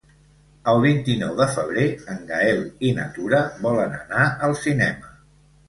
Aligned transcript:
El 0.71 0.79
vint-i-nou 0.85 1.35
de 1.39 1.47
febrer 1.57 1.83
en 2.15 2.25
Gaël 2.33 2.65
i 2.89 2.95
na 2.97 3.07
Tura 3.21 3.45
volen 3.69 3.97
anar 4.01 4.27
al 4.51 4.59
cinema. 4.67 5.17